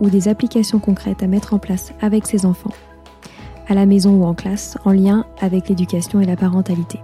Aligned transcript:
ou 0.00 0.10
des 0.10 0.28
applications 0.28 0.78
concrètes 0.78 1.22
à 1.22 1.26
mettre 1.26 1.54
en 1.54 1.58
place 1.58 1.92
avec 2.00 2.26
ses 2.26 2.46
enfants, 2.46 2.72
à 3.68 3.74
la 3.74 3.86
maison 3.86 4.12
ou 4.14 4.24
en 4.24 4.34
classe, 4.34 4.78
en 4.84 4.92
lien 4.92 5.24
avec 5.40 5.68
l'éducation 5.68 6.20
et 6.20 6.26
la 6.26 6.36
parentalité. 6.36 7.00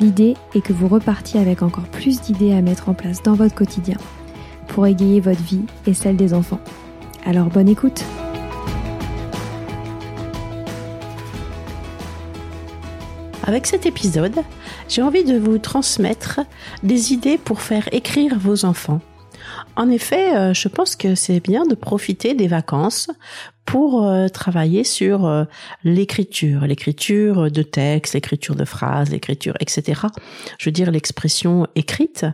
L'idée 0.00 0.34
est 0.54 0.60
que 0.60 0.72
vous 0.72 0.88
repartiez 0.88 1.40
avec 1.40 1.62
encore 1.62 1.84
plus 1.84 2.20
d'idées 2.20 2.52
à 2.52 2.62
mettre 2.62 2.88
en 2.88 2.94
place 2.94 3.22
dans 3.22 3.34
votre 3.34 3.54
quotidien 3.54 3.96
pour 4.68 4.86
égayer 4.86 5.20
votre 5.20 5.42
vie 5.42 5.64
et 5.86 5.94
celle 5.94 6.16
des 6.16 6.34
enfants. 6.34 6.60
Alors 7.24 7.46
bonne 7.46 7.68
écoute 7.68 8.04
Avec 13.46 13.66
cet 13.66 13.84
épisode, 13.84 14.40
j'ai 14.88 15.02
envie 15.02 15.22
de 15.22 15.36
vous 15.36 15.58
transmettre 15.58 16.40
des 16.82 17.12
idées 17.12 17.36
pour 17.36 17.60
faire 17.60 17.88
écrire 17.92 18.38
vos 18.38 18.64
enfants. 18.64 19.00
En 19.76 19.90
effet, 19.90 20.36
euh, 20.36 20.54
je 20.54 20.68
pense 20.68 20.96
que 20.96 21.14
c'est 21.14 21.40
bien 21.40 21.66
de 21.66 21.74
profiter 21.74 22.34
des 22.34 22.46
vacances 22.46 23.10
pour 23.64 24.06
euh, 24.06 24.28
travailler 24.28 24.84
sur 24.84 25.26
euh, 25.26 25.44
l'écriture, 25.84 26.62
l'écriture 26.66 27.50
de 27.50 27.62
textes, 27.62 28.14
l'écriture 28.14 28.54
de 28.54 28.64
phrases, 28.64 29.10
l'écriture, 29.10 29.54
etc. 29.60 30.02
Je 30.58 30.66
veux 30.66 30.72
dire 30.72 30.90
l'expression 30.90 31.66
écrite, 31.74 32.26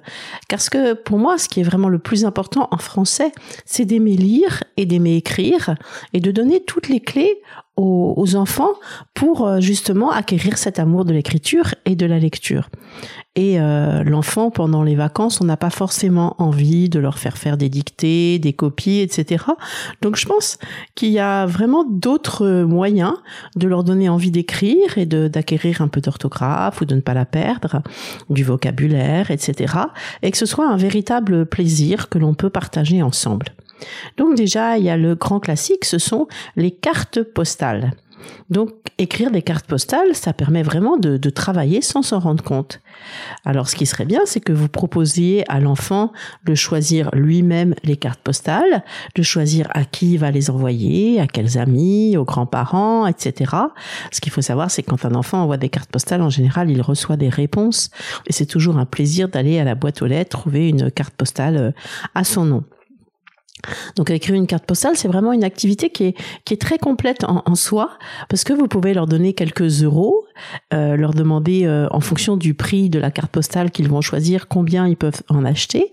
parce 0.48 0.68
que 0.68 0.94
pour 0.94 1.18
moi, 1.18 1.38
ce 1.38 1.48
qui 1.48 1.60
est 1.60 1.64
vraiment 1.64 1.88
le 1.88 1.98
plus 1.98 2.24
important 2.24 2.68
en 2.70 2.78
français, 2.78 3.32
c'est 3.64 3.84
d'aimer 3.84 4.16
lire 4.16 4.64
et 4.76 4.86
d'aimer 4.86 5.16
écrire 5.16 5.74
et 6.12 6.20
de 6.20 6.30
donner 6.30 6.62
toutes 6.64 6.88
les 6.88 7.00
clés 7.00 7.40
aux, 7.76 8.36
enfants 8.36 8.74
pour 9.14 9.46
euh, 9.46 9.60
justement 9.60 10.10
acquérir 10.10 10.58
cet 10.58 10.78
amour 10.78 11.06
de 11.06 11.14
l'écriture 11.14 11.74
et 11.86 11.96
de 11.96 12.04
la 12.04 12.18
lecture. 12.18 12.68
Et 13.36 13.58
l'enfant, 13.58 14.50
pendant 14.50 14.82
les 14.82 14.96
vacances, 14.96 15.40
on 15.40 15.44
n'a 15.44 15.56
pas 15.56 15.70
forcément 15.70 16.34
envie 16.38 16.88
de 16.88 16.98
leur 16.98 17.18
faire 17.18 17.38
faire 17.38 17.56
des 17.56 17.68
dictées, 17.68 18.40
des 18.40 18.52
copies, 18.52 19.00
etc. 19.00 19.44
Donc 20.02 20.16
je 20.16 20.26
pense 20.26 20.58
qu'il 20.96 21.10
y 21.10 21.19
a 21.19 21.19
vraiment 21.46 21.84
d'autres 21.84 22.62
moyens 22.62 23.14
de 23.56 23.66
leur 23.66 23.84
donner 23.84 24.08
envie 24.08 24.30
d'écrire 24.30 24.98
et 24.98 25.06
d'acquérir 25.06 25.80
un 25.80 25.88
peu 25.88 26.00
d'orthographe 26.00 26.80
ou 26.80 26.84
de 26.84 26.94
ne 26.94 27.00
pas 27.00 27.14
la 27.14 27.24
perdre, 27.24 27.82
du 28.28 28.44
vocabulaire, 28.44 29.30
etc. 29.30 29.74
Et 30.22 30.30
que 30.30 30.38
ce 30.38 30.46
soit 30.46 30.68
un 30.68 30.76
véritable 30.76 31.46
plaisir 31.46 32.08
que 32.08 32.18
l'on 32.18 32.34
peut 32.34 32.50
partager 32.50 33.02
ensemble. 33.02 33.46
Donc 34.16 34.36
déjà, 34.36 34.78
il 34.78 34.84
y 34.84 34.90
a 34.90 34.96
le 34.96 35.14
grand 35.14 35.40
classique, 35.40 35.84
ce 35.84 35.98
sont 35.98 36.28
les 36.56 36.70
cartes 36.70 37.22
postales. 37.22 37.92
Donc 38.48 38.70
écrire 38.98 39.30
des 39.30 39.42
cartes 39.42 39.66
postales, 39.66 40.14
ça 40.14 40.32
permet 40.32 40.62
vraiment 40.62 40.96
de, 40.96 41.18
travailler 41.30 41.80
sans 41.80 42.02
s'en 42.02 42.18
rendre 42.18 42.42
compte. 42.42 42.80
Alors 43.44 43.68
ce 43.68 43.76
qui 43.76 43.86
serait 43.86 44.04
bien, 44.04 44.20
c'est 44.24 44.40
que 44.40 44.52
vous 44.52 44.68
proposiez 44.68 45.44
à 45.48 45.60
l'enfant 45.60 46.12
de 46.44 46.54
choisir 46.54 47.10
lui-même 47.12 47.74
les 47.84 47.96
cartes 47.96 48.20
postales, 48.20 48.82
de 49.14 49.22
choisir 49.22 49.68
à 49.70 49.84
qui 49.84 50.14
il 50.14 50.18
va 50.18 50.30
les 50.30 50.50
envoyer, 50.50 51.20
à 51.20 51.26
quels 51.26 51.56
amis, 51.56 52.16
aux 52.16 52.24
grands-parents, 52.24 53.06
etc. 53.06 53.54
Ce 54.10 54.20
qu'il 54.20 54.32
faut 54.32 54.42
savoir, 54.42 54.70
c'est 54.70 54.82
que 54.82 54.90
quand 54.90 55.04
un 55.04 55.14
enfant 55.14 55.42
envoie 55.42 55.56
des 55.56 55.68
cartes 55.68 55.90
postales, 55.90 56.22
en 56.22 56.30
général, 56.30 56.70
il 56.70 56.82
reçoit 56.82 57.16
des 57.16 57.28
réponses 57.28 57.90
et 58.26 58.32
c'est 58.32 58.46
toujours 58.46 58.78
un 58.78 58.86
plaisir 58.86 59.28
d'aller 59.28 59.58
à 59.60 59.64
la 59.64 59.74
boîte 59.74 60.02
aux 60.02 60.06
lettres 60.06 60.30
trouver 60.30 60.68
une 60.68 60.90
carte 60.90 61.14
postale 61.14 61.56
euh, 61.56 61.70
à 62.14 62.24
son 62.24 62.44
nom. 62.44 62.64
Donc 63.96 64.10
écrire 64.10 64.34
une 64.34 64.46
carte 64.46 64.64
postale, 64.64 64.96
c'est 64.96 65.08
vraiment 65.08 65.32
une 65.32 65.44
activité 65.44 65.90
qui 65.90 66.04
est, 66.04 66.16
qui 66.44 66.54
est 66.54 66.60
très 66.60 66.78
complète 66.78 67.24
en, 67.24 67.54
soi, 67.54 67.98
parce 68.28 68.44
que 68.44 68.52
vous 68.52 68.68
pouvez 68.68 68.94
leur 68.94 69.06
donner 69.06 69.32
quelques 69.32 69.82
euros, 69.82 70.26
euh, 70.72 70.96
leur 70.96 71.14
demander 71.14 71.66
euh, 71.66 71.88
en 71.90 72.00
fonction 72.00 72.36
du 72.36 72.54
prix 72.54 72.88
de 72.88 72.98
la 72.98 73.10
carte 73.10 73.30
postale 73.30 73.70
qu'ils 73.70 73.88
vont 73.88 74.00
choisir 74.00 74.48
combien 74.48 74.86
ils 74.86 74.96
peuvent 74.96 75.22
en 75.28 75.44
acheter, 75.44 75.90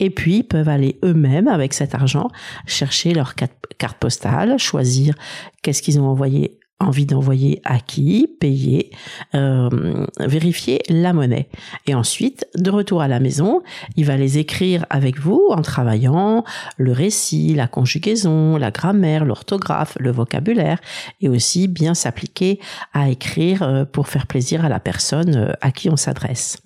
et 0.00 0.10
puis 0.10 0.38
ils 0.38 0.44
peuvent 0.44 0.68
aller 0.68 0.98
eux-mêmes 1.04 1.48
avec 1.48 1.74
cet 1.74 1.94
argent 1.94 2.28
chercher 2.66 3.14
leur 3.14 3.34
carte 3.34 3.96
postale, 3.98 4.58
choisir 4.58 5.14
qu'est-ce 5.62 5.82
qu'ils 5.82 6.00
ont 6.00 6.06
envoyé 6.06 6.57
envie 6.80 7.06
d'envoyer 7.06 7.60
à 7.64 7.80
qui, 7.80 8.28
payer, 8.38 8.90
euh, 9.34 10.06
vérifier 10.20 10.80
la 10.88 11.12
monnaie. 11.12 11.48
Et 11.86 11.94
ensuite, 11.94 12.46
de 12.54 12.70
retour 12.70 13.02
à 13.02 13.08
la 13.08 13.18
maison, 13.18 13.62
il 13.96 14.04
va 14.04 14.16
les 14.16 14.38
écrire 14.38 14.86
avec 14.88 15.18
vous 15.18 15.42
en 15.50 15.62
travaillant 15.62 16.44
le 16.76 16.92
récit, 16.92 17.54
la 17.54 17.66
conjugaison, 17.66 18.56
la 18.56 18.70
grammaire, 18.70 19.24
l'orthographe, 19.24 19.96
le 19.98 20.12
vocabulaire, 20.12 20.78
et 21.20 21.28
aussi 21.28 21.66
bien 21.66 21.94
s'appliquer 21.94 22.60
à 22.92 23.08
écrire 23.08 23.62
euh, 23.62 23.84
pour 23.84 24.06
faire 24.08 24.26
plaisir 24.26 24.64
à 24.64 24.68
la 24.68 24.78
personne 24.78 25.36
euh, 25.36 25.52
à 25.60 25.72
qui 25.72 25.90
on 25.90 25.96
s'adresse. 25.96 26.58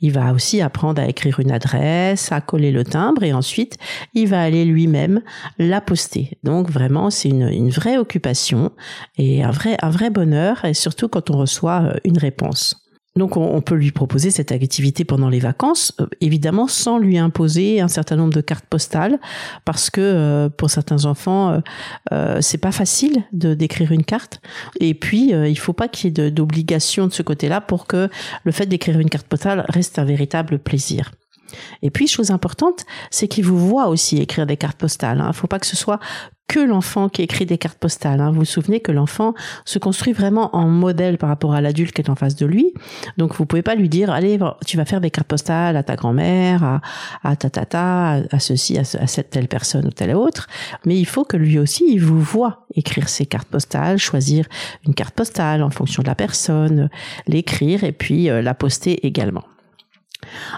Il 0.00 0.12
va 0.12 0.32
aussi 0.32 0.60
apprendre 0.60 1.00
à 1.00 1.06
écrire 1.06 1.40
une 1.40 1.50
adresse, 1.50 2.32
à 2.32 2.40
coller 2.40 2.72
le 2.72 2.84
timbre 2.84 3.22
et 3.22 3.32
ensuite 3.32 3.76
il 4.14 4.28
va 4.28 4.42
aller 4.42 4.64
lui-même 4.64 5.22
la 5.58 5.80
poster. 5.80 6.38
Donc 6.42 6.70
vraiment 6.70 7.10
c'est 7.10 7.28
une, 7.28 7.48
une 7.48 7.70
vraie 7.70 7.98
occupation 7.98 8.72
et 9.16 9.42
un 9.42 9.50
vrai, 9.50 9.76
un 9.82 9.90
vrai 9.90 10.10
bonheur 10.10 10.64
et 10.64 10.74
surtout 10.74 11.08
quand 11.08 11.30
on 11.30 11.38
reçoit 11.38 11.82
euh, 11.82 11.96
une 12.04 12.18
réponse. 12.18 12.83
Donc 13.16 13.36
on, 13.36 13.60
peut 13.60 13.76
lui 13.76 13.92
proposer 13.92 14.32
cette 14.32 14.50
activité 14.50 15.04
pendant 15.04 15.28
les 15.28 15.38
vacances, 15.38 15.92
euh, 16.00 16.06
évidemment 16.20 16.66
sans 16.66 16.98
lui 16.98 17.16
imposer 17.16 17.80
un 17.80 17.86
certain 17.86 18.16
nombre 18.16 18.34
de 18.34 18.40
cartes 18.40 18.66
postales, 18.66 19.20
parce 19.64 19.88
que 19.88 20.00
euh, 20.00 20.48
pour 20.48 20.68
certains 20.68 21.04
enfants 21.04 21.62
euh, 22.12 22.38
c'est 22.40 22.58
pas 22.58 22.72
facile 22.72 23.22
de 23.32 23.54
d'écrire 23.54 23.92
une 23.92 24.04
carte. 24.04 24.40
Et 24.80 24.94
puis 24.94 25.30
il 25.30 25.58
faut 25.58 25.72
pas 25.72 25.86
qu'il 25.86 26.18
y 26.18 26.20
ait 26.20 26.30
d'obligation 26.30 27.06
de 27.06 27.12
ce 27.12 27.22
côté-là 27.22 27.60
pour 27.60 27.86
que 27.86 28.08
le 28.42 28.52
fait 28.52 28.66
d'écrire 28.66 28.98
une 28.98 29.10
carte 29.10 29.28
postale 29.28 29.64
reste 29.68 29.98
un 29.98 30.04
véritable 30.04 30.58
plaisir. 30.58 31.12
Et 31.82 31.90
puis, 31.90 32.06
chose 32.06 32.30
importante, 32.30 32.84
c'est 33.10 33.28
qu'il 33.28 33.44
vous 33.44 33.58
voit 33.58 33.88
aussi 33.88 34.18
écrire 34.18 34.46
des 34.46 34.56
cartes 34.56 34.78
postales. 34.78 35.18
Il 35.18 35.22
hein. 35.22 35.28
ne 35.28 35.32
faut 35.32 35.46
pas 35.46 35.58
que 35.58 35.66
ce 35.66 35.76
soit 35.76 36.00
que 36.46 36.60
l'enfant 36.60 37.08
qui 37.08 37.22
écrit 37.22 37.46
des 37.46 37.58
cartes 37.58 37.78
postales. 37.78 38.20
Hein. 38.20 38.30
Vous 38.30 38.40
vous 38.40 38.44
souvenez 38.44 38.80
que 38.80 38.92
l'enfant 38.92 39.34
se 39.64 39.78
construit 39.78 40.12
vraiment 40.12 40.54
en 40.54 40.68
modèle 40.68 41.16
par 41.16 41.28
rapport 41.28 41.54
à 41.54 41.60
l'adulte 41.60 41.92
qui 41.92 42.02
est 42.02 42.10
en 42.10 42.14
face 42.14 42.36
de 42.36 42.46
lui. 42.46 42.74
Donc 43.16 43.34
vous 43.34 43.46
pouvez 43.46 43.62
pas 43.62 43.74
lui 43.74 43.88
dire 43.88 44.10
allez 44.10 44.38
tu 44.66 44.76
vas 44.76 44.84
faire 44.84 45.00
des 45.00 45.10
cartes 45.10 45.28
postales 45.28 45.76
à 45.76 45.82
ta 45.82 45.96
grand-mère, 45.96 46.62
à, 46.62 46.80
à 47.22 47.36
ta 47.36 47.50
tata, 47.50 48.22
à, 48.30 48.38
ceci, 48.38 48.78
à, 48.78 48.84
cette 48.84 49.30
telle 49.30 49.48
personne 49.48 49.86
ou 49.86 49.90
telle 49.90 50.14
autre. 50.14 50.46
Mais 50.84 50.98
il 50.98 51.06
faut 51.06 51.24
que 51.24 51.36
lui 51.36 51.58
aussi 51.58 51.84
il 51.88 52.02
vous 52.02 52.20
voit 52.20 52.66
écrire 52.74 53.08
ses 53.08 53.26
cartes 53.26 53.48
postales, 53.48 53.98
choisir 53.98 54.46
une 54.86 54.94
carte 54.94 55.14
postale 55.14 55.62
en 55.62 55.70
fonction 55.70 56.02
de 56.02 56.08
la 56.08 56.14
personne, 56.14 56.90
l'écrire 57.26 57.84
et 57.84 57.92
puis 57.92 58.28
euh, 58.28 58.42
la 58.42 58.54
poster 58.54 59.06
également. 59.06 59.44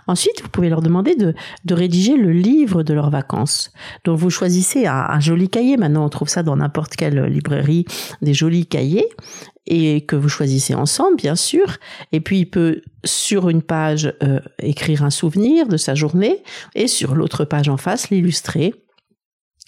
Ensuite, 0.07 0.43
vous 0.43 0.49
pouvez 0.49 0.69
leur 0.69 0.83
demander 0.83 1.15
de, 1.15 1.35
rédiger 1.71 2.17
le 2.17 2.33
livre 2.33 2.83
de 2.83 2.95
leurs 2.95 3.11
vacances. 3.11 3.73
Donc, 4.05 4.19
vous 4.19 4.31
choisissez 4.31 4.87
un, 4.87 5.21
joli 5.21 5.49
cahier. 5.49 5.77
Maintenant, 5.77 6.05
on 6.05 6.09
trouve 6.09 6.29
ça 6.29 6.43
dans 6.43 6.57
n'importe 6.57 6.97
quelle 6.97 7.25
librairie, 7.25 7.85
des 8.23 8.35
jolis 8.35 8.67
cahiers 8.67 9.09
et 9.67 10.03
que 10.03 10.15
vous 10.15 10.29
choisissez 10.29 10.75
ensemble, 10.75 11.17
bien 11.17 11.35
sûr. 11.35 11.77
Et 12.13 12.21
puis, 12.21 12.41
il 12.41 12.47
peut, 12.47 12.83
sur 13.05 13.49
une 13.49 13.63
page, 13.63 14.15
euh, 14.23 14.41
écrire 14.61 15.03
un 15.03 15.11
souvenir 15.11 15.67
de 15.67 15.77
sa 15.77 15.95
journée 15.95 16.43
et 16.75 16.87
sur 16.87 17.15
l'autre 17.15 17.45
page 17.45 17.69
en 17.69 17.77
face, 17.77 18.11
l'illustrer 18.11 18.75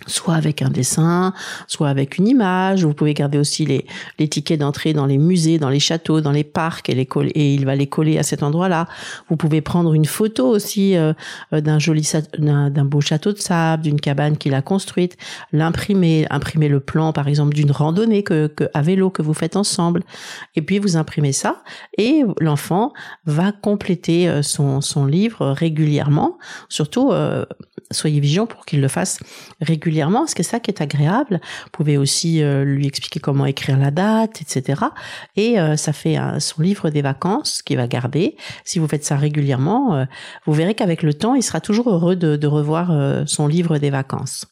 soit 0.07 0.35
avec 0.35 0.63
un 0.63 0.69
dessin, 0.69 1.35
soit 1.67 1.89
avec 1.89 2.19
une 2.19 2.29
image. 2.29 2.85
Vous 2.85 2.95
pouvez 2.95 3.15
garder 3.15 3.39
aussi 3.39 3.67
les, 3.67 3.85
les 4.19 4.29
tickets 4.29 4.61
d'entrée 4.61 4.93
dans 4.93 5.07
les 5.07 5.19
musées, 5.19 5.59
dans 5.59 5.69
les 5.69 5.81
châteaux, 5.81 6.21
dans 6.21 6.31
les 6.31 6.45
parcs 6.45 6.89
et, 6.89 6.95
les 6.95 7.07
coller, 7.07 7.31
et 7.31 7.55
il 7.55 7.67
va 7.67 7.75
les 7.75 7.89
coller 7.89 8.19
à 8.19 8.23
cet 8.23 8.43
endroit-là. 8.43 8.87
Vous 9.29 9.37
pouvez 9.37 9.61
prendre 9.61 9.95
une 9.95 10.05
photo 10.05 10.47
aussi 10.47 10.97
euh, 10.97 11.13
euh, 11.53 11.61
d'un 11.61 11.79
joli 11.79 12.09
d'un 12.39 12.85
beau 12.85 13.01
château 13.01 13.33
de 13.33 13.39
sable, 13.39 13.83
d'une 13.83 14.01
cabane 14.01 14.37
qu'il 14.37 14.55
a 14.55 14.63
construite, 14.63 15.17
l'imprimer, 15.53 16.27
imprimer 16.31 16.69
le 16.69 16.81
plan 16.81 17.13
par 17.13 17.29
exemple 17.29 17.55
d'une 17.55 17.73
randonnée 17.73 18.23
que, 18.23 18.47
que, 18.47 18.65
à 18.75 18.83
vélo 18.83 19.11
que 19.11 19.23
vous 19.23 19.35
faites 19.35 19.57
ensemble, 19.57 20.03
et 20.55 20.63
puis 20.63 20.79
vous 20.79 20.97
imprimez 20.97 21.33
ça 21.33 21.63
et 21.97 22.23
l'enfant 22.41 22.93
va 23.27 23.53
compléter 23.53 24.29
euh, 24.29 24.43
son, 24.43 24.81
son 24.81 25.07
livre 25.07 25.49
régulièrement. 25.49 26.39
Surtout, 26.69 27.13
soyez 27.91 28.21
vigilant 28.21 28.47
pour 28.47 28.67
qu'il 28.67 28.81
le 28.81 28.89
fasse 28.89 29.19
régulièrement, 29.61 30.21
parce 30.21 30.35
que 30.35 30.43
ça 30.43 30.61
qui 30.61 30.71
est 30.71 30.81
agréable. 30.81 31.41
Vous 31.65 31.71
pouvez 31.73 31.97
aussi 31.97 32.43
euh, 32.43 32.65
lui 32.65 32.87
expliquer 32.87 33.21
comment 33.21 33.47
écrire 33.47 33.79
la 33.79 33.91
date, 33.91 34.41
etc. 34.41 34.83
Et 35.37 35.59
euh, 35.59 35.77
ça 35.77 35.93
fait 35.93 36.17
son 36.39 36.63
livre 36.63 36.91
des 36.91 37.03
vacances 37.03 37.63
qu'il 37.63 37.77
va 37.77 37.87
garder. 37.87 38.37
Si 38.65 38.79
vous 38.79 38.89
faites 38.89 39.05
ça 39.05 39.17
régulièrement, 39.17 39.95
euh, 39.95 40.05
vous 40.47 40.53
verrez 40.53 40.75
qu'avec 40.75 41.03
le 41.03 41.15
temps, 41.15 41.35
il 41.35 41.43
sera 41.43 41.61
toujours 41.61 41.91
heureux 41.91 42.17
de 42.17 42.47
revoir 42.47 43.27
son 43.27 43.47
livre 43.47 43.79
des 43.79 43.91
vacances. 43.91 44.47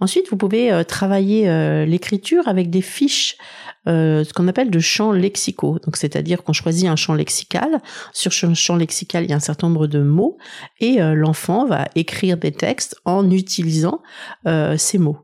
Ensuite, 0.00 0.28
vous 0.30 0.36
pouvez 0.36 0.84
travailler 0.86 1.86
l'écriture 1.86 2.46
avec 2.48 2.70
des 2.70 2.82
fiches 2.82 3.36
euh, 3.88 4.24
ce 4.24 4.32
qu'on 4.32 4.48
appelle 4.48 4.70
de 4.70 4.78
champs 4.78 5.12
lexicaux. 5.12 5.78
Donc, 5.84 5.96
c'est-à-dire 5.96 6.42
qu'on 6.42 6.52
choisit 6.52 6.88
un 6.88 6.96
champ 6.96 7.14
lexical. 7.14 7.80
Sur 8.12 8.32
ce 8.32 8.52
champ 8.54 8.76
lexical, 8.76 9.24
il 9.24 9.30
y 9.30 9.32
a 9.32 9.36
un 9.36 9.40
certain 9.40 9.68
nombre 9.68 9.86
de 9.86 10.00
mots 10.00 10.38
et 10.80 11.00
euh, 11.00 11.14
l'enfant 11.14 11.66
va 11.66 11.86
écrire 11.94 12.36
des 12.36 12.52
textes 12.52 12.96
en 13.04 13.30
utilisant 13.30 14.02
euh, 14.46 14.76
ces 14.76 14.98
mots. 14.98 15.18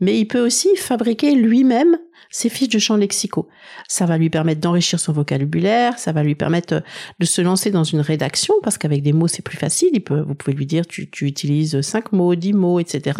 Mais 0.00 0.18
il 0.18 0.26
peut 0.26 0.44
aussi 0.44 0.74
fabriquer 0.76 1.34
lui-même 1.34 1.98
ses 2.30 2.48
fiches 2.48 2.68
de 2.68 2.78
champs 2.78 2.96
lexicaux. 2.96 3.48
Ça 3.88 4.06
va 4.06 4.18
lui 4.18 4.30
permettre 4.30 4.60
d'enrichir 4.60 5.00
son 5.00 5.12
vocabulaire, 5.12 5.98
ça 5.98 6.12
va 6.12 6.22
lui 6.22 6.34
permettre 6.34 6.82
de 7.18 7.24
se 7.24 7.40
lancer 7.40 7.70
dans 7.70 7.84
une 7.84 8.00
rédaction, 8.00 8.54
parce 8.62 8.78
qu'avec 8.78 9.02
des 9.02 9.12
mots, 9.12 9.28
c'est 9.28 9.42
plus 9.42 9.56
facile. 9.56 9.90
Vous 10.08 10.34
pouvez 10.34 10.56
lui 10.56 10.66
dire, 10.66 10.86
tu, 10.86 11.08
utilises 11.22 11.80
cinq 11.80 12.12
mots, 12.12 12.34
dix 12.34 12.52
mots, 12.52 12.80
etc. 12.80 13.18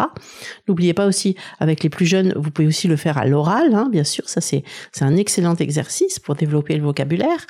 N'oubliez 0.67 0.93
pas 0.93 1.07
aussi, 1.07 1.35
avec 1.59 1.83
les 1.83 1.89
plus 1.89 2.05
jeunes, 2.05 2.33
vous 2.35 2.51
pouvez 2.51 2.67
aussi 2.67 2.87
le 2.87 2.95
faire 2.95 3.17
à 3.17 3.25
l'oral, 3.25 3.73
hein, 3.73 3.89
bien 3.91 4.03
sûr. 4.03 4.27
Ça, 4.29 4.41
c'est, 4.41 4.63
c'est 4.91 5.05
un 5.05 5.15
excellent 5.15 5.55
exercice 5.55 6.19
pour 6.19 6.35
développer 6.35 6.75
le 6.75 6.83
vocabulaire. 6.83 7.45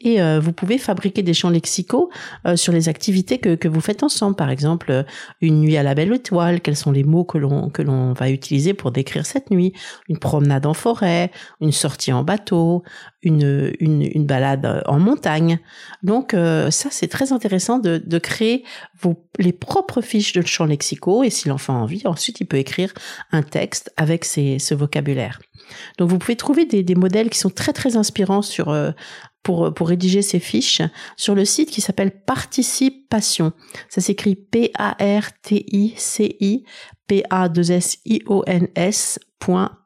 Et 0.00 0.20
euh, 0.20 0.40
vous 0.40 0.52
pouvez 0.52 0.78
fabriquer 0.78 1.22
des 1.22 1.34
champs 1.34 1.50
lexicaux 1.50 2.10
euh, 2.46 2.56
sur 2.56 2.72
les 2.72 2.88
activités 2.88 3.38
que, 3.38 3.54
que 3.54 3.68
vous 3.68 3.80
faites 3.80 4.02
ensemble. 4.02 4.36
Par 4.36 4.50
exemple, 4.50 4.90
euh, 4.90 5.02
une 5.40 5.60
nuit 5.60 5.76
à 5.76 5.82
la 5.82 5.94
belle 5.94 6.12
étoile, 6.12 6.60
quels 6.60 6.76
sont 6.76 6.92
les 6.92 7.04
mots 7.04 7.24
que 7.24 7.38
l'on, 7.38 8.12
va 8.12 8.30
utiliser 8.30 8.74
pour 8.74 8.92
décrire 8.92 9.26
cette 9.26 9.50
nuit, 9.50 9.72
une 10.08 10.18
promenade 10.18 10.66
en 10.66 10.74
forêt, 10.74 11.30
une 11.60 11.72
sortie 11.72 12.12
en 12.12 12.22
bateau, 12.22 12.82
une, 13.22 13.72
une, 13.80 14.02
une 14.02 14.26
balade 14.26 14.82
en 14.86 14.98
montagne. 14.98 15.58
Donc 16.02 16.32
ça, 16.32 16.88
c'est 16.90 17.08
très 17.08 17.32
intéressant 17.32 17.78
de, 17.78 17.98
de 18.04 18.18
créer 18.18 18.64
vos, 19.00 19.16
les 19.38 19.52
propres 19.52 20.00
fiches 20.00 20.32
de 20.32 20.42
champs 20.42 20.64
lexicaux 20.64 21.22
et 21.22 21.30
si 21.30 21.48
l'enfant 21.48 21.74
a 21.74 21.78
envie, 21.78 22.02
ensuite 22.06 22.40
il 22.40 22.46
peut 22.46 22.56
écrire 22.58 22.92
un 23.32 23.42
texte 23.42 23.92
avec 23.96 24.24
ces, 24.24 24.58
ce 24.58 24.74
vocabulaire. 24.74 25.40
Donc 25.98 26.10
vous 26.10 26.18
pouvez 26.18 26.36
trouver 26.36 26.65
des, 26.66 26.94
modèles 26.94 27.30
qui 27.30 27.38
sont 27.38 27.50
très 27.50 27.72
très 27.72 27.96
inspirants 27.96 28.42
sur 28.42 28.68
euh, 28.68 28.90
pour, 29.42 29.72
pour 29.72 29.88
rédiger 29.88 30.20
ces 30.22 30.40
fiches 30.40 30.82
sur 31.16 31.34
le 31.34 31.44
site 31.44 31.70
qui 31.70 31.80
s'appelle 31.80 32.10
Participation. 32.10 33.52
Ça 33.88 34.00
s'écrit 34.00 34.34
P-A-R-T-I-C-I 34.34 34.74
P-A-2-S-I-O-N-S 37.06 39.20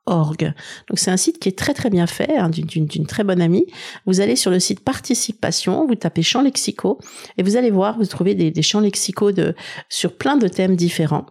.org. 0.07 0.53
Donc 0.89 0.99
c'est 0.99 1.11
un 1.11 1.17
site 1.17 1.39
qui 1.39 1.49
est 1.49 1.59
très 1.59 1.75
très 1.75 1.91
bien 1.91 2.07
fait, 2.07 2.37
hein, 2.37 2.49
d'une 2.49 3.07
très 3.07 3.25
bonne 3.25 3.41
amie. 3.41 3.67
Vous 4.07 4.21
allez 4.21 4.37
sur 4.37 4.51
le 4.51 4.61
site 4.61 4.81
participation, 4.81 5.87
vous 5.87 5.95
tapez 5.95 6.23
champs 6.23 6.43
lexicaux 6.43 6.99
et 7.37 7.43
vous 7.43 7.57
allez 7.57 7.71
voir, 7.71 7.99
vous 7.99 8.07
trouvez 8.07 8.35
des, 8.35 8.51
des 8.51 8.63
champs 8.63 8.81
lexicaux 8.81 9.33
de, 9.33 9.55
sur 9.89 10.17
plein 10.17 10.37
de 10.37 10.49
thèmes 10.49 10.77
différents. 10.77 11.27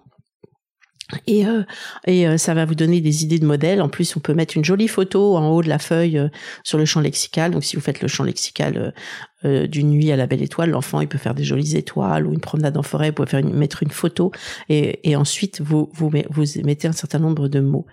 Et, 1.27 1.45
euh, 1.45 1.63
euh, 2.07 2.37
ça 2.37 2.53
va 2.53 2.65
vous 2.65 2.75
donner 2.75 3.01
des 3.01 3.23
idées 3.23 3.39
de 3.39 3.45
modèles. 3.45 3.81
En 3.81 3.89
plus, 3.89 4.15
on 4.15 4.19
peut 4.19 4.33
mettre 4.33 4.55
une 4.57 4.65
jolie 4.65 4.87
photo 4.87 5.37
en 5.37 5.49
haut 5.49 5.63
de 5.63 5.69
la 5.69 5.79
feuille 5.79 6.17
euh, 6.17 6.29
sur 6.63 6.77
le 6.77 6.85
champ 6.85 7.01
lexical. 7.01 7.51
Donc, 7.51 7.63
si 7.63 7.75
vous 7.75 7.81
faites 7.81 8.01
le 8.01 8.07
champ 8.07 8.23
lexical 8.23 8.93
euh, 9.45 9.67
d'une 9.67 9.89
nuit 9.89 10.11
à 10.11 10.17
la 10.17 10.27
belle 10.27 10.41
étoile, 10.41 10.71
l'enfant 10.71 10.99
il 10.99 11.07
peut 11.07 11.17
faire 11.17 11.33
des 11.33 11.45
jolies 11.45 11.77
étoiles 11.77 12.27
ou 12.27 12.33
une 12.33 12.41
promenade 12.41 12.75
en 12.75 12.83
forêt, 12.83 13.09
vous 13.09 13.15
pouvez 13.15 13.29
faire 13.29 13.45
mettre 13.45 13.83
une 13.83 13.91
photo 13.91 14.31
et, 14.67 15.09
et 15.09 15.15
ensuite 15.15 15.61
vous, 15.61 15.89
vous 15.93 16.11
vous 16.29 16.43
mettez 16.65 16.89
un 16.89 16.93
certain 16.93 17.19
nombre 17.19 17.47
de 17.47 17.61
mots. 17.61 17.85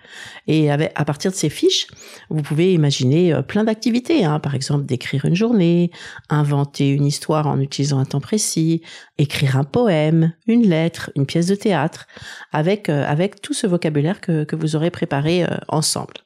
Et 0.49 0.73
avec, 0.73 0.91
à 0.97 1.05
partir 1.05 1.31
de 1.31 1.37
ces 1.37 1.49
fiches, 1.49 1.87
vous 2.31 2.43
pouvez 2.43 2.73
imaginer 2.75 3.33
euh, 3.33 3.43
plein 3.43 3.63
d'activités, 3.63 4.25
hein. 4.25 4.41
par 4.41 4.57
exemple 4.57 4.87
d'écrire 4.87 5.25
une 5.25 5.37
journée, 5.37 5.93
inventer 6.31 6.89
une 6.89 7.07
histoire 7.07 7.47
en 7.47 7.61
utilisant 7.61 7.99
un 8.01 8.07
temps 8.07 8.21
précis, 8.21 8.83
écrire 9.19 9.57
un 9.57 9.65
poème, 9.65 10.33
une 10.49 10.69
lettre, 10.69 11.13
une 11.15 11.27
pièce 11.27 11.47
de 11.47 11.55
théâtre, 11.55 12.09
avec 12.53 12.89
euh, 12.89 13.05
avec 13.07 13.41
tout 13.41 13.55
ce 13.55 13.69
vocabulaire 13.69 14.21
que, 14.21 14.43
que 14.45 14.57
vous 14.57 14.75
aurez 14.75 14.91
préparé 14.91 15.47
ensemble. 15.69 16.26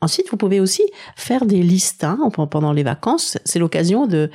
Ensuite, 0.00 0.30
vous 0.30 0.36
pouvez 0.36 0.60
aussi 0.60 0.82
faire 1.16 1.44
des 1.44 1.62
listes 1.62 2.04
hein, 2.04 2.18
pendant 2.50 2.72
les 2.72 2.82
vacances. 2.82 3.38
C'est 3.44 3.58
l'occasion 3.58 4.06
de, 4.06 4.30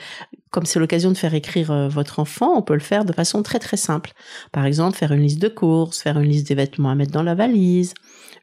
comme 0.54 0.66
c'est 0.66 0.80
l'occasion 0.80 1.12
de 1.12 1.18
faire 1.18 1.34
écrire 1.34 1.72
euh, 1.72 1.88
votre 1.88 2.20
enfant, 2.20 2.54
on 2.56 2.62
peut 2.62 2.76
le 2.76 2.80
faire 2.80 3.06
de 3.06 3.12
façon 3.12 3.42
très 3.42 3.60
très 3.60 3.76
simple. 3.76 4.14
Par 4.52 4.66
exemple, 4.66 4.96
faire 4.96 5.12
une 5.12 5.22
liste 5.22 5.42
de 5.42 5.48
courses, 5.48 6.02
faire 6.02 6.20
une 6.20 6.30
liste 6.30 6.48
des 6.48 6.56
vêtements 6.56 6.92
à 6.92 6.96
mettre 6.96 7.12
dans 7.12 7.24
la 7.24 7.34
valise, 7.34 7.94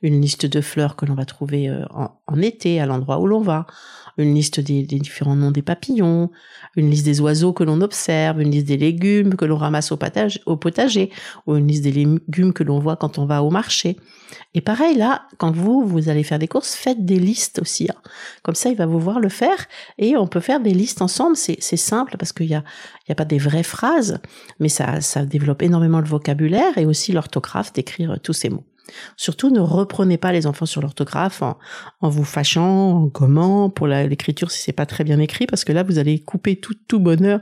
une 0.02 0.20
liste 0.20 0.46
de 0.46 0.60
fleurs 0.60 0.96
que 0.96 1.06
l'on 1.06 1.14
va 1.14 1.24
trouver 1.24 1.68
euh, 1.68 1.84
en, 1.90 2.40
été 2.40 2.80
à 2.80 2.86
l'endroit 2.86 3.18
où 3.20 3.26
l'on 3.26 3.40
va, 3.40 3.66
une 4.18 4.34
liste 4.34 4.60
des, 4.60 4.82
différents 4.82 5.36
noms 5.36 5.50
des 5.50 5.62
papillons, 5.62 6.30
une 6.76 6.90
liste 6.90 7.04
des 7.04 7.20
oiseaux 7.20 7.52
que 7.52 7.64
l'on 7.64 7.80
observe, 7.80 8.40
une 8.40 8.50
liste 8.50 8.66
des 8.66 8.76
légumes 8.76 9.34
que 9.34 9.44
l'on 9.44 9.56
ramasse 9.56 9.92
au, 9.92 9.96
potager, 10.56 11.10
ou 11.46 11.56
une 11.56 11.66
liste 11.66 11.82
des 11.82 11.92
légumes 11.92 12.52
que 12.52 12.62
l'on 12.62 12.78
voit 12.78 12.96
quand 12.96 13.18
on 13.18 13.26
va 13.26 13.42
au 13.42 13.50
marché. 13.50 13.96
Et 14.54 14.60
pareil, 14.60 14.96
là, 14.96 15.22
quand 15.38 15.50
vous, 15.50 15.84
vous 15.84 16.08
allez 16.08 16.22
faire 16.22 16.38
des 16.38 16.48
courses, 16.48 16.74
faites 16.74 17.04
des 17.04 17.18
listes 17.18 17.60
aussi. 17.60 17.88
Hein. 17.90 18.00
Comme 18.42 18.54
ça, 18.54 18.68
il 18.68 18.76
va 18.76 18.86
vous 18.86 19.00
voir 19.00 19.20
le 19.20 19.28
faire 19.28 19.66
et 19.98 20.16
on 20.16 20.26
peut 20.26 20.40
faire 20.40 20.60
des 20.60 20.74
listes 20.74 21.02
ensemble. 21.02 21.36
C'est 21.36 21.60
simple 21.76 22.16
parce 22.18 22.32
qu'il 22.32 22.46
y 22.46 22.54
a, 22.54 22.64
y 23.08 23.12
a 23.12 23.14
pas 23.14 23.24
des 23.24 23.38
vraies 23.38 23.62
phrases, 23.62 24.20
mais 24.58 24.68
ça, 24.68 25.00
ça 25.00 25.24
développe 25.24 25.62
énormément 25.62 26.00
le 26.00 26.06
vocabulaire 26.06 26.78
et 26.78 26.86
aussi 26.86 27.12
l'orthographe 27.12 27.72
d'écrire 27.72 28.18
tous 28.22 28.32
ces 28.32 28.50
mots. 28.50 28.64
Surtout, 29.16 29.50
ne 29.50 29.60
reprenez 29.60 30.18
pas 30.18 30.32
les 30.32 30.46
enfants 30.46 30.66
sur 30.66 30.82
l'orthographe 30.82 31.42
en, 31.42 31.56
vous 32.08 32.24
fâchant, 32.24 32.92
en 32.92 33.06
gommant 33.06 33.70
pour 33.70 33.86
l'écriture 33.86 34.50
si 34.50 34.60
c'est 34.60 34.72
pas 34.72 34.86
très 34.86 35.04
bien 35.04 35.18
écrit, 35.18 35.46
parce 35.46 35.64
que 35.64 35.72
là, 35.72 35.82
vous 35.82 35.98
allez 35.98 36.18
couper 36.20 36.56
tout, 36.56 36.74
tout 36.88 37.00
bonheur 37.00 37.40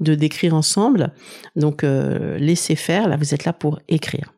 de 0.00 0.14
d'écrire 0.14 0.54
ensemble. 0.54 1.12
Donc, 1.56 1.84
euh, 1.84 2.38
laissez 2.38 2.76
faire. 2.76 3.08
Là, 3.08 3.16
vous 3.16 3.34
êtes 3.34 3.44
là 3.44 3.52
pour 3.52 3.80
écrire. 3.88 4.32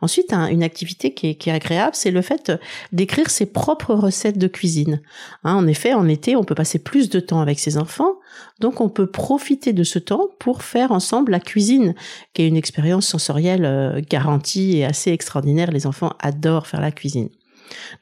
Ensuite, 0.00 0.32
une 0.32 0.62
activité 0.62 1.14
qui 1.14 1.28
est, 1.28 1.48
agréable, 1.50 1.94
c'est 1.94 2.10
le 2.10 2.22
fait 2.22 2.52
d'écrire 2.92 3.30
ses 3.30 3.46
propres 3.46 3.94
recettes 3.94 4.38
de 4.38 4.46
cuisine. 4.46 5.00
Hein, 5.44 5.54
en 5.54 5.66
effet, 5.66 5.94
en 5.94 6.08
été, 6.08 6.36
on 6.36 6.44
peut 6.44 6.54
passer 6.54 6.78
plus 6.78 7.08
de 7.08 7.20
temps 7.20 7.40
avec 7.40 7.58
ses 7.58 7.78
enfants, 7.78 8.14
donc 8.60 8.80
on 8.80 8.88
peut 8.88 9.06
profiter 9.06 9.72
de 9.72 9.84
ce 9.84 9.98
temps 9.98 10.28
pour 10.38 10.62
faire 10.62 10.92
ensemble 10.92 11.32
la 11.32 11.40
cuisine, 11.40 11.94
qui 12.34 12.42
est 12.42 12.48
une 12.48 12.56
expérience 12.56 13.06
sensorielle 13.06 13.64
euh, 13.64 14.00
garantie 14.08 14.78
et 14.78 14.84
assez 14.84 15.10
extraordinaire. 15.12 15.70
Les 15.70 15.86
enfants 15.86 16.12
adorent 16.20 16.66
faire 16.66 16.80
la 16.80 16.92
cuisine. 16.92 17.28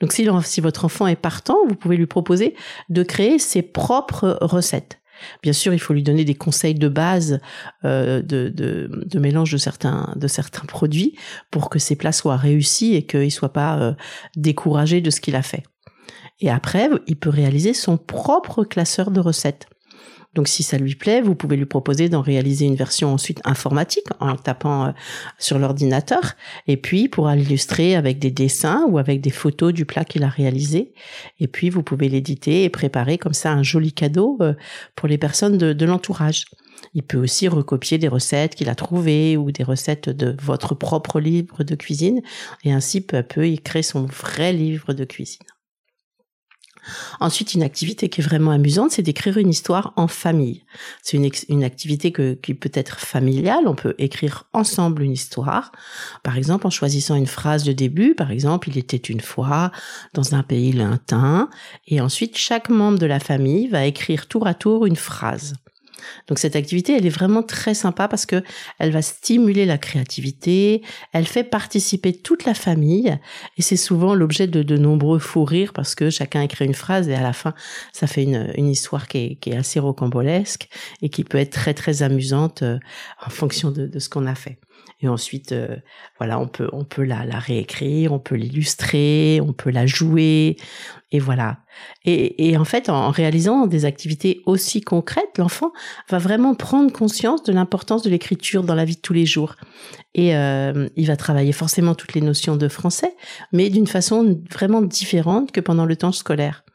Donc 0.00 0.12
si 0.12 0.60
votre 0.60 0.84
enfant 0.84 1.06
est 1.06 1.16
partant, 1.16 1.58
vous 1.66 1.74
pouvez 1.74 1.96
lui 1.96 2.06
proposer 2.06 2.54
de 2.88 3.02
créer 3.02 3.38
ses 3.38 3.62
propres 3.62 4.38
recettes. 4.40 4.98
Bien 5.42 5.52
sûr, 5.52 5.72
il 5.72 5.78
faut 5.78 5.94
lui 5.94 6.02
donner 6.02 6.24
des 6.24 6.34
conseils 6.34 6.74
de 6.74 6.88
base 6.88 7.40
euh, 7.84 8.22
de, 8.22 8.48
de, 8.48 9.18
mélange 9.18 9.52
de 9.52 9.56
certains, 9.56 10.12
de 10.16 10.28
certains 10.28 10.64
produits 10.64 11.16
pour 11.50 11.70
que 11.70 11.78
ses 11.78 11.96
plats 11.96 12.12
soient 12.12 12.36
réussis 12.36 12.94
et 12.94 13.06
qu'il 13.06 13.20
ne 13.24 13.30
soit 13.30 13.52
pas 13.52 13.78
euh, 13.78 13.94
découragé 14.36 15.00
de 15.00 15.10
ce 15.10 15.20
qu'il 15.20 15.36
a 15.36 15.42
fait. 15.42 15.64
Et 16.40 16.50
après, 16.50 16.90
il 17.06 17.16
peut 17.16 17.30
réaliser 17.30 17.72
son 17.72 17.96
propre 17.96 18.64
classeur 18.64 19.10
de 19.10 19.20
recettes. 19.20 19.66
Donc 20.36 20.48
si 20.48 20.62
ça 20.62 20.76
lui 20.76 20.94
plaît, 20.94 21.22
vous 21.22 21.34
pouvez 21.34 21.56
lui 21.56 21.64
proposer 21.64 22.10
d'en 22.10 22.20
réaliser 22.20 22.66
une 22.66 22.76
version 22.76 23.12
ensuite 23.12 23.40
informatique 23.44 24.04
en 24.20 24.36
tapant 24.36 24.86
euh, 24.86 24.90
sur 25.38 25.58
l'ordinateur 25.58 26.34
et 26.66 26.76
puis 26.76 27.02
il 27.02 27.08
pourra 27.08 27.34
l'illustrer 27.34 27.96
avec 27.96 28.18
des 28.18 28.30
dessins 28.30 28.84
ou 28.88 28.98
avec 28.98 29.22
des 29.22 29.30
photos 29.30 29.72
du 29.72 29.86
plat 29.86 30.04
qu'il 30.04 30.22
a 30.24 30.28
réalisé 30.28 30.92
et 31.40 31.48
puis 31.48 31.70
vous 31.70 31.82
pouvez 31.82 32.10
l'éditer 32.10 32.64
et 32.64 32.68
préparer 32.68 33.16
comme 33.16 33.32
ça 33.32 33.50
un 33.50 33.62
joli 33.62 33.92
cadeau 33.92 34.36
euh, 34.42 34.52
pour 34.94 35.08
les 35.08 35.16
personnes 35.16 35.56
de, 35.56 35.72
de 35.72 35.86
l'entourage. 35.86 36.44
Il 36.92 37.02
peut 37.02 37.18
aussi 37.18 37.48
recopier 37.48 37.96
des 37.96 38.08
recettes 38.08 38.54
qu'il 38.54 38.68
a 38.68 38.74
trouvées 38.74 39.38
ou 39.38 39.50
des 39.52 39.64
recettes 39.64 40.10
de 40.10 40.36
votre 40.42 40.74
propre 40.74 41.18
livre 41.18 41.64
de 41.64 41.74
cuisine 41.74 42.20
et 42.62 42.72
ainsi 42.72 43.00
peu 43.00 43.16
à 43.16 43.22
peu 43.22 43.48
il 43.48 43.62
crée 43.62 43.82
son 43.82 44.04
vrai 44.04 44.52
livre 44.52 44.92
de 44.92 45.04
cuisine. 45.04 45.46
Ensuite, 47.20 47.54
une 47.54 47.62
activité 47.62 48.08
qui 48.08 48.20
est 48.20 48.24
vraiment 48.24 48.50
amusante, 48.50 48.90
c'est 48.90 49.02
d'écrire 49.02 49.38
une 49.38 49.50
histoire 49.50 49.92
en 49.96 50.08
famille. 50.08 50.64
C'est 51.02 51.16
une, 51.48 51.64
activité 51.64 52.12
qui 52.12 52.54
peut 52.54 52.70
être 52.74 53.00
familiale. 53.00 53.64
On 53.66 53.74
peut 53.74 53.94
écrire 53.98 54.44
ensemble 54.52 55.02
une 55.02 55.12
histoire. 55.12 55.72
Par 56.22 56.36
exemple, 56.36 56.66
en 56.66 56.70
choisissant 56.70 57.14
une 57.14 57.26
phrase 57.26 57.64
de 57.64 57.72
début. 57.72 58.14
Par 58.14 58.30
exemple, 58.30 58.68
il 58.68 58.78
était 58.78 58.96
une 58.96 59.20
fois 59.20 59.72
dans 60.14 60.34
un 60.34 60.42
pays 60.42 60.72
lointain. 60.72 61.48
Et 61.86 62.00
ensuite, 62.00 62.36
chaque 62.36 62.68
membre 62.68 62.98
de 62.98 63.06
la 63.06 63.20
famille 63.20 63.68
va 63.68 63.84
écrire 63.84 64.26
tour 64.26 64.46
à 64.46 64.54
tour 64.54 64.86
une 64.86 64.96
phrase. 64.96 65.54
Donc 66.28 66.38
cette 66.38 66.56
activité, 66.56 66.96
elle 66.96 67.06
est 67.06 67.10
vraiment 67.10 67.42
très 67.42 67.74
sympa 67.74 68.08
parce 68.08 68.26
que 68.26 68.42
elle 68.78 68.90
va 68.90 69.02
stimuler 69.02 69.66
la 69.66 69.78
créativité, 69.78 70.82
elle 71.12 71.26
fait 71.26 71.44
participer 71.44 72.12
toute 72.12 72.44
la 72.44 72.54
famille 72.54 73.18
et 73.56 73.62
c'est 73.62 73.76
souvent 73.76 74.14
l'objet 74.14 74.46
de, 74.46 74.62
de 74.62 74.76
nombreux 74.76 75.18
fous 75.18 75.44
rires 75.44 75.72
parce 75.72 75.94
que 75.94 76.10
chacun 76.10 76.42
écrit 76.42 76.64
une 76.64 76.74
phrase 76.74 77.08
et 77.08 77.14
à 77.14 77.22
la 77.22 77.32
fin, 77.32 77.54
ça 77.92 78.06
fait 78.06 78.22
une, 78.22 78.52
une 78.56 78.68
histoire 78.68 79.08
qui 79.08 79.18
est, 79.18 79.34
qui 79.36 79.50
est 79.50 79.56
assez 79.56 79.80
rocambolesque 79.80 80.68
et 81.02 81.08
qui 81.08 81.24
peut 81.24 81.38
être 81.38 81.52
très 81.52 81.74
très 81.74 82.02
amusante 82.02 82.62
euh, 82.62 82.78
en 83.24 83.30
fonction 83.30 83.70
de, 83.70 83.86
de 83.86 83.98
ce 83.98 84.08
qu'on 84.08 84.26
a 84.26 84.34
fait. 84.34 84.58
Et 85.00 85.08
ensuite, 85.08 85.52
euh, 85.52 85.76
voilà, 86.18 86.38
on 86.38 86.48
peut 86.48 86.68
on 86.72 86.84
peut 86.84 87.04
la, 87.04 87.24
la 87.24 87.38
réécrire, 87.38 88.12
on 88.12 88.18
peut 88.18 88.34
l'illustrer, 88.34 89.40
on 89.42 89.52
peut 89.52 89.70
la 89.70 89.86
jouer, 89.86 90.56
et 91.12 91.20
voilà. 91.20 91.58
Et, 92.04 92.48
et 92.48 92.56
en 92.56 92.64
fait, 92.64 92.88
en, 92.88 93.10
réalisant 93.10 93.66
des 93.66 93.84
activités 93.84 94.42
aussi 94.44 94.80
concrètes, 94.80 95.38
l'enfant 95.38 95.72
va 96.10 96.18
vraiment 96.18 96.54
prendre 96.54 96.92
conscience 96.92 97.42
de 97.44 97.52
l'importance 97.52 98.02
de 98.02 98.10
l'écriture 98.10 98.64
dans 98.64 98.74
la 98.74 98.84
vie 98.84 98.96
de 98.96 99.00
tous 99.00 99.12
les 99.12 99.26
jours. 99.26 99.54
Et 100.14 100.36
euh, 100.36 100.88
il 100.96 101.06
va 101.06 101.16
travailler 101.16 101.52
forcément 101.52 101.94
toutes 101.94 102.14
les 102.14 102.20
notions 102.20 102.56
de 102.56 102.68
français, 102.68 103.14
mais 103.52 103.70
d'une 103.70 103.86
façon 103.86 104.40
vraiment 104.50 104.82
différente 104.82 105.52
que 105.52 105.60
pendant 105.60 105.86
le 105.86 105.96
temps 105.96 106.12
scolaire. 106.12 106.65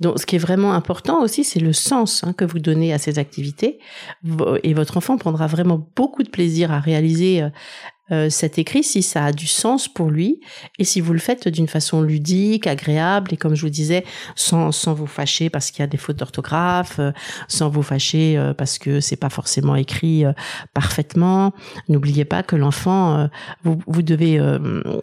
Donc, 0.00 0.18
ce 0.18 0.26
qui 0.26 0.36
est 0.36 0.40
vraiment 0.40 0.74
important 0.74 1.22
aussi, 1.22 1.42
c'est 1.42 1.60
le 1.60 1.72
sens 1.72 2.22
hein, 2.22 2.32
que 2.32 2.44
vous 2.44 2.58
donnez 2.58 2.92
à 2.92 2.98
ces 2.98 3.18
activités. 3.18 3.78
Et 4.62 4.74
votre 4.74 4.96
enfant 4.96 5.16
prendra 5.16 5.46
vraiment 5.46 5.88
beaucoup 5.96 6.22
de 6.22 6.28
plaisir 6.28 6.70
à 6.70 6.80
réaliser 6.80 7.42
euh, 8.12 8.30
cet 8.30 8.56
écrit 8.58 8.84
si 8.84 9.02
ça 9.02 9.24
a 9.24 9.32
du 9.32 9.48
sens 9.48 9.88
pour 9.88 10.10
lui 10.10 10.40
et 10.78 10.84
si 10.84 11.00
vous 11.00 11.12
le 11.12 11.18
faites 11.18 11.48
d'une 11.48 11.66
façon 11.66 12.02
ludique, 12.02 12.68
agréable 12.68 13.34
et 13.34 13.36
comme 13.36 13.56
je 13.56 13.62
vous 13.62 13.70
disais, 13.70 14.04
sans, 14.36 14.70
sans 14.70 14.94
vous 14.94 15.08
fâcher 15.08 15.50
parce 15.50 15.72
qu'il 15.72 15.80
y 15.80 15.82
a 15.82 15.88
des 15.88 15.96
fautes 15.96 16.16
d'orthographe, 16.16 17.00
euh, 17.00 17.10
sans 17.48 17.68
vous 17.68 17.82
fâcher 17.82 18.38
euh, 18.38 18.54
parce 18.54 18.78
que 18.78 19.00
c'est 19.00 19.16
pas 19.16 19.28
forcément 19.28 19.74
écrit 19.74 20.24
parfaitement. 20.72 21.52
N'oubliez 21.88 22.24
pas 22.24 22.42
que 22.42 22.54
l'enfant, 22.54 23.28
vous, 23.64 23.78
vous 23.86 24.02
devez 24.02 24.38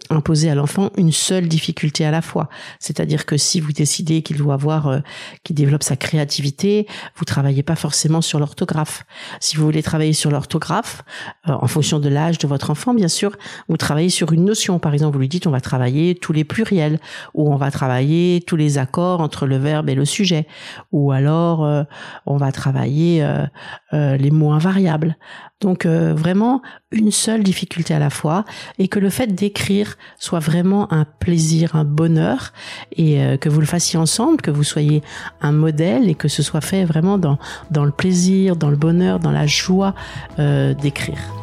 imposer 0.10 0.50
à 0.50 0.55
l'enfant 0.55 0.91
une 0.98 1.12
seule 1.12 1.48
difficulté 1.48 2.05
à 2.05 2.12
la 2.12 2.22
fois. 2.22 2.50
C'est-à-dire 2.79 3.25
que 3.25 3.38
si 3.38 3.60
vous 3.60 3.72
décidez 3.72 4.22
qu'il 4.22 4.38
doit 4.38 4.53
avoir, 4.53 5.01
qu'il 5.43 5.55
développe 5.55 5.83
sa 5.83 5.95
créativité, 5.95 6.88
vous 7.15 7.25
travaillez 7.25 7.63
pas 7.63 7.75
forcément 7.75 8.22
sur 8.22 8.39
l'orthographe. 8.39 9.03
Si 9.39 9.57
vous 9.57 9.63
voulez 9.65 9.83
travailler 9.83 10.13
sur 10.13 10.31
l'orthographe, 10.31 11.03
en 11.45 11.67
fonction 11.67 12.00
de 12.00 12.10
l'âge 12.10 12.38
de 12.38 12.48
votre 12.48 12.69
enfant, 12.69 12.92
bien 12.93 13.07
sûr, 13.07 13.35
vous 13.67 13.77
travaillez 13.77 14.09
sur 14.09 14.31
une 14.31 14.45
notion. 14.45 14.79
Par 14.79 14.93
exemple, 14.93 15.13
vous 15.13 15.21
lui 15.21 15.29
dites 15.29 15.47
on 15.47 15.51
va 15.51 15.62
travailler 15.62 16.15
tous 16.15 16.33
les 16.33 16.43
pluriels, 16.43 17.00
ou 17.33 17.51
on 17.51 17.55
va 17.55 17.71
travailler 17.71 18.43
tous 18.45 18.55
les 18.55 18.77
accords 18.77 19.21
entre 19.21 19.45
le 19.45 19.57
verbe 19.57 19.89
et 19.89 19.95
le 19.95 20.05
sujet, 20.05 20.47
ou 20.91 21.12
alors 21.12 21.65
euh, 21.65 21.83
on 22.25 22.38
va 22.38 22.51
travailler 22.51 23.23
euh, 23.23 23.45
euh, 23.93 24.17
les 24.17 24.31
mots 24.31 24.51
invariables. 24.51 25.17
Donc 25.62 25.85
vraiment 25.85 26.62
une 26.91 27.12
seule 27.12 27.41
difficulté 27.41 27.93
à 27.93 28.00
la 28.00 28.09
fois, 28.09 28.43
et 28.79 28.89
que 28.89 29.00
le 29.00 29.09
fait 29.09 29.27
d'écrire 29.27 29.95
soit 30.19 30.39
vraiment 30.39 30.91
un 30.91 31.05
plaisir, 31.05 31.77
un 31.77 31.85
bonheur, 31.85 32.51
et 32.97 33.38
que 33.39 33.47
vous 33.47 33.62
le 33.62 33.65
fassiez 33.65 33.97
ensemble, 33.97 34.41
que 34.41 34.51
vous 34.51 34.65
soyez 34.65 35.03
un 35.39 35.53
modèle, 35.53 36.09
et 36.09 36.15
que 36.15 36.27
ce 36.27 36.43
soit 36.43 36.59
fait 36.59 36.83
vraiment 36.83 37.17
dans, 37.17 37.38
dans 37.71 37.85
le 37.85 37.91
plaisir, 37.91 38.57
dans 38.57 38.69
le 38.69 38.75
bonheur, 38.75 39.19
dans 39.19 39.31
la 39.31 39.47
joie 39.47 39.95
d'écrire. 40.38 41.42